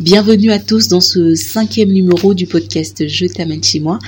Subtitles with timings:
[0.00, 3.98] Bienvenue à tous dans ce cinquième numéro du podcast Je t'amène chez moi.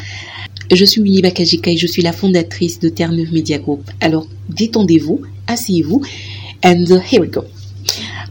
[0.73, 3.83] Je suis Winnie Bakajika et je suis la fondatrice de Terre-Neuve Media Group.
[4.01, 6.01] Alors, détendez-vous, asseyez-vous,
[6.65, 7.43] and here we go.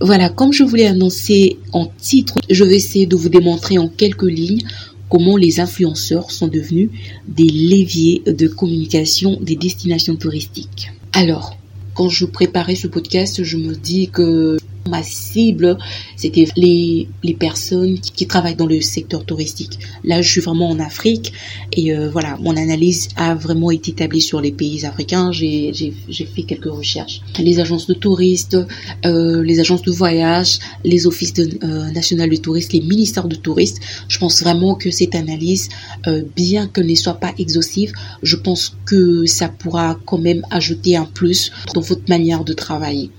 [0.02, 4.24] Voilà, comme je voulais annoncer en titre, je vais essayer de vous démontrer en quelques
[4.24, 4.63] lignes
[5.08, 6.90] comment les influenceurs sont devenus
[7.28, 10.92] des leviers de communication des destinations touristiques.
[11.12, 11.56] Alors,
[11.94, 14.58] quand je préparais ce podcast, je me dis que
[14.90, 15.78] Ma cible,
[16.18, 19.80] c'était les, les personnes qui, travaillent dans le secteur touristique.
[20.04, 21.34] Là, je suis vraiment en Afrique
[21.72, 25.32] et euh, voilà, mon analyse a vraiment été établie sur les pays africains.
[25.32, 25.94] J'ai
[26.36, 27.22] fait quelques recherches.
[27.40, 28.58] Les agences de touristes,
[29.05, 33.82] euh, les agences de voyage, les offices euh, nationaux de tourisme, les ministères de tourisme.
[34.08, 35.70] Je pense vraiment que cette analyse,
[36.08, 40.96] euh, bien qu'elle ne soit pas exhaustive, je pense que ça pourra quand même ajouter
[40.96, 43.10] un plus dans votre manière de travailler.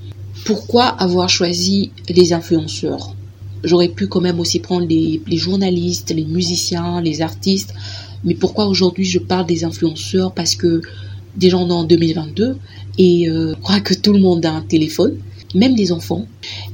[0.44, 3.14] Pourquoi avoir choisi les influenceurs?
[3.62, 7.72] J'aurais pu quand même aussi prendre les, journalistes, les musiciens, les artistes.
[8.24, 10.32] Mais pourquoi aujourd'hui je parle des influenceurs?
[10.32, 10.82] Parce que
[11.36, 12.58] déjà on est en 2022
[12.98, 15.16] et euh, je crois que tout le monde a un téléphone,
[15.54, 16.26] même les enfants.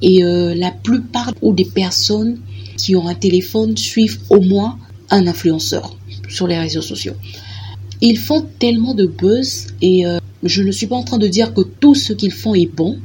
[0.02, 2.40] Et euh, la plupart ou des personnes
[2.76, 4.78] qui ont un téléphone suivent au moins
[5.10, 5.96] un influenceur
[6.28, 7.14] sur les réseaux sociaux.
[8.00, 11.52] Ils font tellement de buzz et euh, je ne suis pas en train de dire
[11.52, 12.98] que tout ce qu'ils font est bon,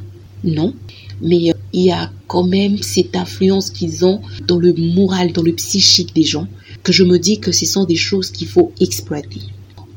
[0.44, 0.74] non.
[1.22, 5.44] Mais euh, il y a quand même cette influence qu'ils ont dans le moral, dans
[5.44, 6.48] le psychique des gens,
[6.84, 9.42] que je me dis que ce sont des choses qu'il faut exploiter.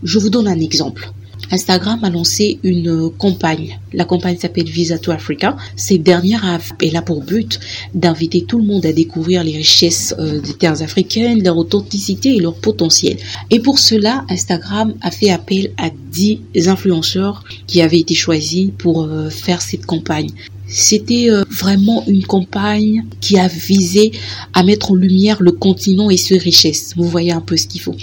[0.03, 1.13] Je vous donne un exemple.
[1.51, 3.79] Instagram a lancé une euh, campagne.
[3.93, 5.57] La campagne s'appelle Visa to Africa.
[5.77, 7.59] Cette dernière elle a pour but
[7.95, 12.41] d'inviter tout le monde à découvrir les richesses euh, des terres africaines, leur authenticité et
[12.41, 13.17] leur potentiel.
[13.51, 19.05] Et pour cela, Instagram a fait appel à 10 influenceurs qui avaient été choisis pour
[19.05, 20.31] euh, faire cette campagne.
[20.71, 24.13] C'était vraiment une campagne qui a visé
[24.53, 26.93] à mettre en lumière le continent et ses richesses.
[26.95, 27.97] Vous voyez un peu ce qu'il faut.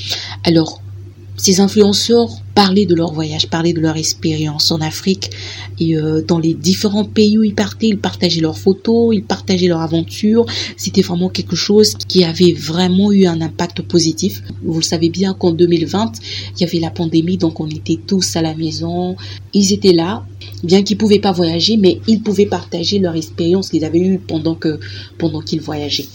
[0.44, 0.82] Alors,
[1.46, 5.30] ces influenceurs parlaient de leur voyage, parlaient de leur expérience en Afrique
[5.80, 9.68] et euh, dans les différents pays où ils partaient, ils partageaient leurs photos, ils partageaient
[9.68, 10.48] leurs aventures.
[10.76, 14.42] C'était vraiment quelque chose qui avait vraiment eu un impact positif.
[14.64, 16.14] Vous le savez bien qu'en 2020,
[16.56, 19.16] il y avait la pandémie, donc on était tous à la maison.
[19.54, 20.26] Ils étaient là,
[20.64, 24.56] bien qu'ils pouvaient pas voyager, mais ils pouvaient partager leur expérience qu'ils avaient eue pendant
[24.56, 24.80] que
[25.20, 26.08] pendant qu'ils voyageaient.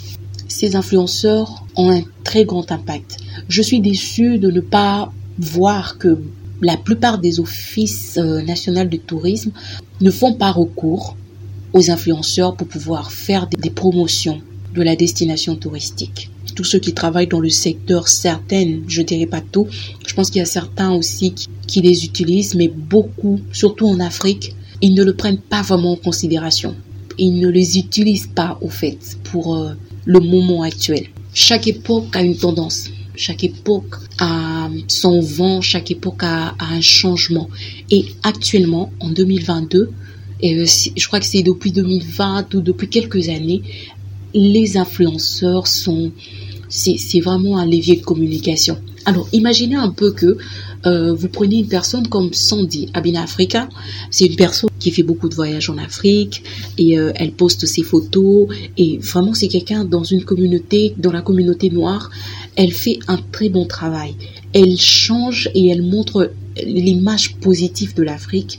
[0.49, 3.19] Ces influenceurs ont un très grand impact.
[3.49, 6.19] Je suis déçue de ne pas voir que
[6.63, 9.51] la plupart des offices euh, nationaux de tourisme
[10.01, 11.17] ne font pas recours
[11.73, 14.41] aux influenceurs pour pouvoir faire des, promotions
[14.75, 16.31] de la destination touristique.
[16.55, 19.67] Tous ceux qui travaillent dans le secteur, certaines, je dirais pas tout,
[20.07, 21.35] je pense qu'il y a certains aussi
[21.67, 25.97] qui, les utilisent, mais beaucoup, surtout en Afrique, ils ne le prennent pas vraiment en
[25.97, 26.75] considération.
[27.19, 29.73] Ils ne les utilisent pas, au fait, pour euh,
[30.05, 31.07] le moment actuel.
[31.33, 32.91] Chaque époque a une tendance.
[33.21, 37.51] Chaque époque a son vent, chaque époque a, un changement.
[37.91, 39.91] Et actuellement, en 2022,
[40.41, 40.65] et euh,
[40.97, 43.61] je crois que c'est depuis 2020 ou depuis quelques années,
[44.33, 46.13] les influenceurs sont,
[46.71, 48.79] c'est vraiment un levier de communication.
[49.07, 50.37] Alors, imaginez un peu que
[50.87, 53.69] euh, vous prenez une personne comme Sandy Abina Africa.
[54.11, 56.43] C'est une personne qui fait beaucoup de voyages en Afrique
[56.79, 58.49] et euh, elle poste ses photos.
[58.77, 62.11] Et vraiment, c'est quelqu'un dans une communauté, dans la communauté noire.
[62.57, 64.15] Elle fait un très bon travail.
[64.53, 66.31] Elle change et elle montre
[66.65, 68.59] l'image positive de l'Afrique.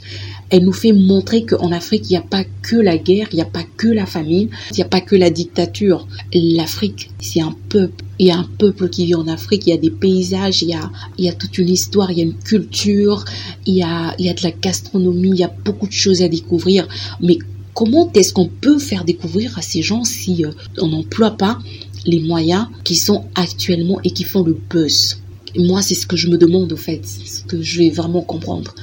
[0.52, 3.42] Elle nous fait montrer qu'en Afrique, il n'y a pas que la guerre, il n'y
[3.42, 6.06] a pas que la famine, il n'y a pas que la dictature.
[6.34, 8.04] L'Afrique, c'est un peuple.
[8.18, 10.68] Il y a un peuple qui vit en Afrique, il y a des paysages, il
[10.68, 13.24] y a, y a toute une histoire, il y a une culture,
[13.64, 16.20] il y a, il y a de la gastronomie, il y a beaucoup de choses
[16.20, 16.86] à découvrir.
[17.22, 17.38] Mais
[17.72, 21.58] comment est-ce qu'on peut faire découvrir à ces gens si euh, on n'emploie pas
[22.04, 25.16] les moyens qui sont actuellement et qui font le buzz
[25.54, 28.74] moi, c'est ce que je me demande au fait, ce que je vais vraiment comprendre.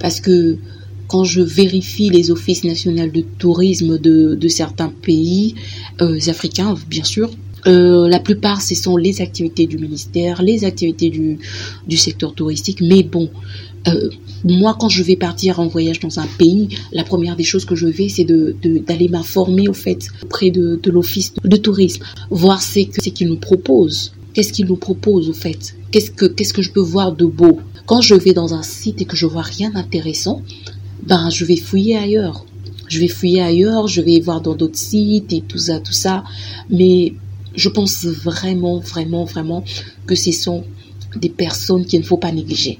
[0.00, 0.58] Parce que
[1.08, 5.54] quand je vérifie les offices nationaux de tourisme de, certains pays
[6.00, 7.30] euh, africains, bien sûr,
[7.66, 11.38] euh, la plupart, ce sont les activités du ministère, les activités du,
[11.86, 12.80] du secteur touristique.
[12.80, 13.30] Mais bon,
[13.88, 14.10] euh,
[14.44, 17.74] moi, quand je vais partir en voyage dans un pays, la première des choses que
[17.74, 22.04] je vais, c'est d'aller de, d'aller m'informer au fait auprès de, de l'office de tourisme,
[22.30, 24.12] voir ce qu'ils nous proposent.
[24.34, 25.74] Qu'est-ce qu'ils nous proposent au fait?
[25.90, 27.60] Qu'est-ce que, qu'est-ce que je peux voir de beau?
[27.86, 30.42] Quand je vais dans un site et que je vois rien d'intéressant,
[31.08, 32.44] ben je vais fouiller ailleurs.
[32.88, 36.24] Je vais fouiller ailleurs, je vais voir dans d'autres sites et tout ça, tout ça.
[36.70, 37.14] Mais
[37.54, 39.64] je pense vraiment, vraiment, vraiment
[40.06, 40.64] que ce sont
[41.16, 42.78] des personnes qu'il ne faut pas négliger.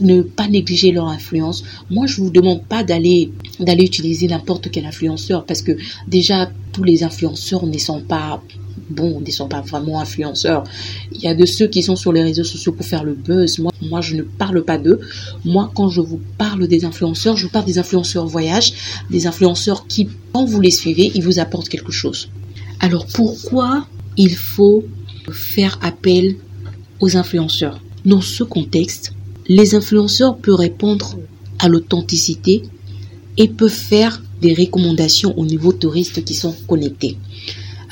[0.00, 1.62] ne pas négliger leur influence.
[1.90, 5.72] Moi, je vous demande pas d'aller utiliser n'importe quel influenceur parce que
[6.08, 8.42] déjà tous les influenceurs ne sont pas
[8.88, 10.64] bons, ne sont pas vraiment influenceurs.
[11.12, 13.58] Il y a de ceux qui sont sur les réseaux sociaux pour faire le buzz.
[13.58, 15.00] Moi, moi je ne parle pas d'eux.
[15.44, 18.72] Moi, quand je vous parle des influenceurs, je vous parle des influenceurs voyage,
[19.10, 22.28] des influenceurs qui, quand vous les suivez, ils vous apportent quelque chose.
[22.80, 23.86] Alors pourquoi
[24.16, 24.84] il faut
[25.30, 26.36] faire appel
[27.00, 27.80] aux influenceurs?
[28.04, 29.12] Dans ce contexte,
[29.46, 31.18] les influenceurs peuvent répondre
[31.58, 32.62] à l'authenticité
[33.36, 37.18] et peuvent faire des recommandations au niveau touristes qui sont connectés.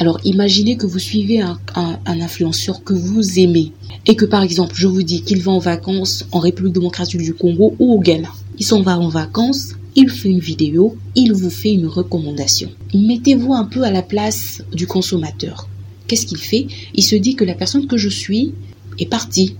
[0.00, 1.58] Alors imaginez que vous suivez un,
[2.06, 3.72] influenceur que vous aimez
[4.06, 7.34] et que par exemple je vous dis qu'il va en vacances en République démocratique du
[7.34, 8.28] Congo ou au Ghana.
[8.58, 12.70] Il s'en va en vacances, il fait une vidéo, il vous fait une recommandation.
[12.94, 15.68] Mettez-vous un peu à la place du consommateur.
[16.06, 16.68] Qu'est-ce qu'il fait?
[16.94, 18.54] Il se dit que la personne que je suis
[19.00, 19.56] est partie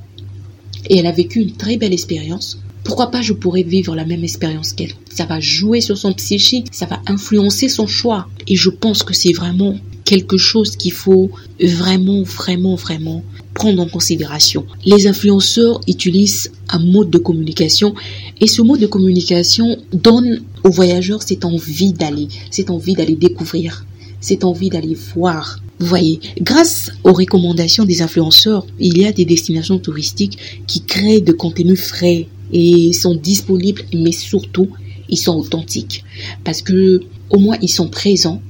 [0.88, 2.60] et elle a vécu une très belle expérience.
[2.88, 6.68] Pourquoi pas je pourrais vivre la même expérience qu'elle Ça va jouer sur son psychique,
[6.72, 8.26] ça va influencer son choix.
[8.46, 9.76] Et je pense que c'est vraiment
[10.06, 11.30] quelque chose qu'il faut
[11.60, 14.64] vraiment, vraiment, vraiment prendre en considération.
[14.86, 17.94] Les influenceurs utilisent un mode de communication
[18.40, 23.84] et ce mode de communication donne aux voyageurs cette envie d'aller, cette envie d'aller découvrir,
[24.22, 25.58] cette envie d'aller voir.
[25.78, 31.20] Vous voyez, grâce aux recommandations des influenceurs, il y a des destinations touristiques qui créent
[31.20, 34.68] de contenus frais et sont disponibles, mais surtout,
[35.08, 36.04] ils sont authentiques.
[36.44, 37.00] Parce que,
[37.30, 38.40] au moins, ils sont présents,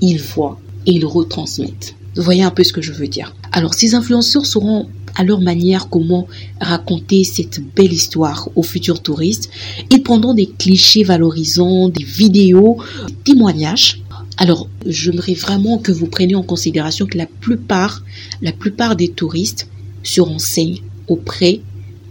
[0.00, 1.94] ils voient, et ils retransmettent.
[2.16, 3.34] Vous voyez un peu ce que je veux dire.
[3.52, 6.26] Alors, ces influenceurs sauront à leur manière comment
[6.60, 9.50] raconter cette belle histoire aux futurs touristes.
[9.90, 14.00] Ils prendront des clichés valorisants, des vidéos, des témoignages.
[14.36, 18.02] Alors, j'aimerais vraiment que vous preniez en considération que la plupart,
[18.42, 19.68] la plupart des touristes
[20.02, 21.60] se renseignent auprès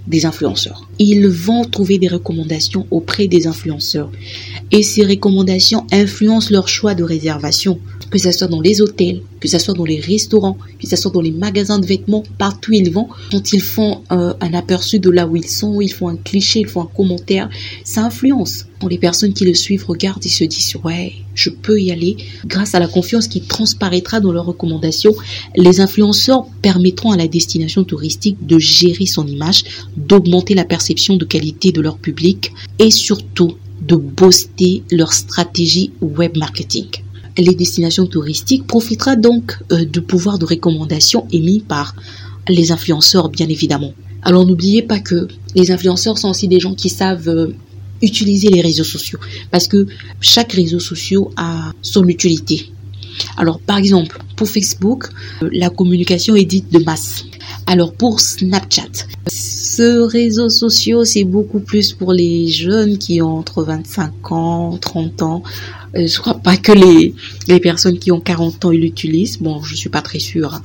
[0.07, 0.87] des influenceurs.
[0.99, 4.11] Ils vont trouver des recommandations auprès des influenceurs.
[4.71, 7.79] Et ces recommandations influencent leur choix de réservation
[8.13, 11.11] que ce soit dans les hôtels, que ce soit dans les restaurants, que ce soit
[11.11, 15.09] dans les magasins de vêtements, partout ils vont, quand ils font euh, un aperçu de
[15.09, 17.49] là où ils sont, ils font un cliché, ils font un commentaire,
[17.83, 18.67] ça influence.
[18.79, 22.15] Quand les personnes qui le suivent regardent, ils se disent ouais, je peux y aller.
[22.45, 25.13] Grâce à la confiance qui transparaîtra dans leurs recommandations,
[25.57, 29.65] les influenceurs permettront à la destination touristique de gérer son image,
[29.97, 36.37] d'augmenter la perception de qualité de leur public et surtout de booster leur stratégie web
[36.37, 36.87] marketing
[37.37, 41.95] les destinations touristiques profitera donc euh, du pouvoir de recommandation émis par
[42.47, 43.93] les influenceurs, bien évidemment.
[44.21, 47.55] Alors n'oubliez pas que les influenceurs sont aussi des gens qui savent euh,
[48.01, 49.19] utiliser les réseaux sociaux
[49.51, 49.87] parce que
[50.21, 52.71] chaque réseau social a son utilité.
[53.37, 55.09] Alors par exemple, pour Facebook,
[55.41, 57.25] euh, la communication est dite de masse.
[57.67, 59.07] Alors pour Snapchat,
[59.75, 65.21] ce réseau social, c'est beaucoup plus pour les jeunes qui ont entre 25 ans, 30
[65.23, 65.43] ans.
[65.95, 69.39] Euh, je crois pas que les, personnes qui ont 40 ans l'utilisent.
[69.39, 70.53] Bon, je suis pas très sûre.
[70.53, 70.61] Hein.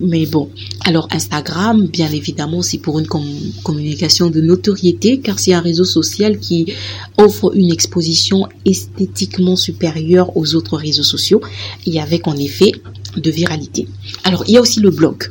[0.00, 0.48] Mais bon,
[0.86, 6.38] alors Instagram, bien évidemment, c'est pour une communication de notoriété, car c'est un réseau social
[6.38, 6.72] qui
[7.18, 11.42] offre une exposition esthétiquement supérieure aux autres réseaux sociaux
[11.86, 12.72] et avec en effet
[13.14, 13.86] de viralité.
[14.24, 15.30] Alors, il y a aussi le blog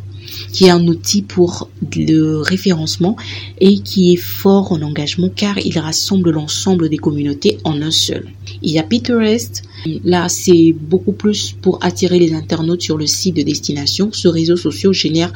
[0.51, 3.15] qui est un outil pour le référencement
[3.59, 8.27] et qui est fort en engagement car il rassemble l'ensemble des communautés en un seul.
[8.61, 9.63] Il y a Pinterest,
[10.03, 14.09] là c'est beaucoup plus pour attirer les internautes sur le site de destination.
[14.11, 15.33] Ce réseau social génère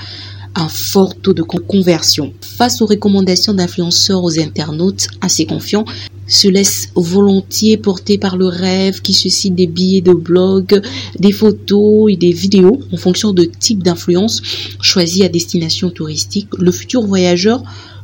[0.55, 2.33] un fort taux de conversion.
[2.41, 5.85] Face aux recommandations d'influenceurs aux internautes assez confiants,
[6.27, 10.81] se laisse volontiers porter par le rêve qui suscite des billets de blog,
[11.19, 14.41] des photos et des vidéos en fonction de type d'influence
[14.81, 16.47] choisi à destination touristique.
[16.57, 17.63] Le futur voyageur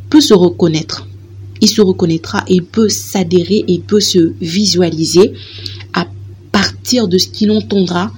[0.10, 1.08] peut se reconnaître.
[1.62, 5.34] Il se reconnaîtra et peut s'adhérer et peut se visualiser
[6.52, 8.12] partir de ce qu'il entendra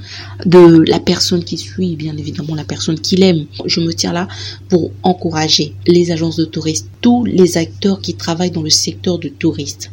[0.46, 3.46] de la personne qui suit, bien évidemment la personne qu'il aime.
[3.66, 4.28] Je me tiens là
[4.70, 9.30] pour encourager les agences de touristes, tous les acteurs qui travaillent dans le secteur de
[9.30, 9.92] touristes.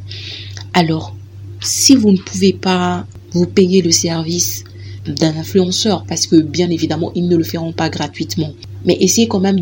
[0.73, 1.15] Alors,
[1.61, 4.65] si vous ne pouvez pas vous payer le service
[5.07, 8.53] d'un influenceur, parce que bien évidemment, ils ne le feront pas gratuitement,
[8.85, 9.59] mais essayez quand même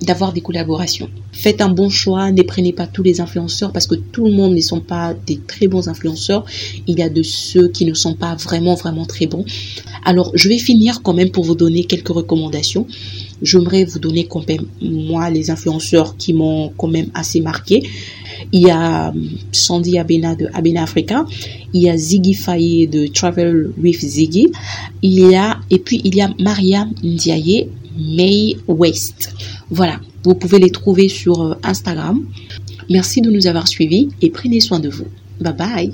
[0.00, 1.08] d'avoir des collaborations.
[1.32, 4.54] Faites un bon choix, ne prenez pas tous les influenceurs parce que tout le monde
[4.54, 6.44] ne sont pas des très bons influenceurs.
[6.86, 9.44] Il y a de ceux qui ne sont pas vraiment vraiment très bons.
[10.04, 12.86] Alors, je vais finir quand même pour vous donner quelques recommandations.
[13.40, 14.28] J'aimerais vous donner
[14.82, 17.88] moi les influenceurs qui m'ont quand même assez marqué.
[18.52, 19.12] Il y a euh,
[19.52, 21.24] Sandy Abena de Abena Africa,
[21.72, 24.50] il y a Ziggy Faye de Travel with Ziggy,
[25.02, 27.68] il y a et puis il y a Maria Ndiaye
[27.98, 29.34] May West.
[29.70, 32.24] Voilà, vous pouvez les trouver sur euh, Instagram.
[32.90, 35.06] Merci de nous avoir suivis et prenez soin de vous.
[35.40, 35.92] Bye bye